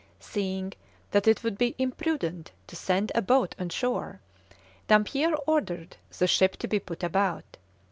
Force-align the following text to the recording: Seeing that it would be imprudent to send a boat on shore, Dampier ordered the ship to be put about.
Seeing 0.19 0.73
that 1.11 1.27
it 1.27 1.43
would 1.43 1.59
be 1.59 1.75
imprudent 1.77 2.49
to 2.65 2.75
send 2.75 3.11
a 3.13 3.21
boat 3.21 3.53
on 3.59 3.69
shore, 3.69 4.19
Dampier 4.87 5.35
ordered 5.45 5.97
the 6.17 6.25
ship 6.25 6.57
to 6.57 6.67
be 6.67 6.79
put 6.79 7.03
about. 7.03 7.57